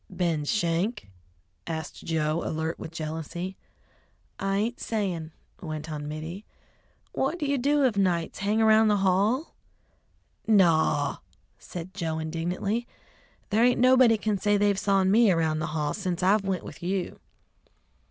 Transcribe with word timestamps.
"Ben 0.09 0.45
Schenk?" 0.45 1.11
asked 1.67 2.03
Joe, 2.03 2.41
alert 2.43 2.79
with 2.79 2.91
jealousy. 2.91 3.55
"I 4.39 4.57
ain't 4.57 4.79
sayin'," 4.79 5.31
went 5.61 5.91
on 5.91 6.07
Mittie. 6.07 6.43
"What 7.11 7.37
do 7.37 7.45
you 7.45 7.59
do 7.59 7.83
of 7.83 7.97
nights, 7.97 8.39
hang 8.39 8.63
around 8.63 8.87
the 8.87 8.97
hall?" 9.05 9.53
"Naw," 10.47 11.17
said 11.59 11.93
Joe 11.93 12.17
indignantly. 12.17 12.87
"There 13.51 13.63
ain't 13.63 13.79
nobody 13.79 14.17
can 14.17 14.39
say 14.39 14.57
they've 14.57 14.79
sawn 14.79 15.11
me 15.11 15.29
around 15.29 15.59
the 15.59 15.67
hall 15.77 15.93
sence 15.93 16.23
I've 16.23 16.45
went 16.45 16.63
with 16.63 16.81
you!" 16.81 17.19